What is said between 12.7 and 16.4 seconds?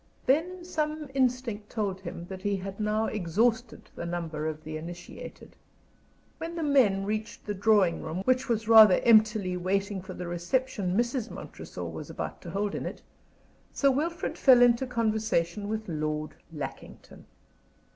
in it, Sir Wilfrid fell into conversation with Lord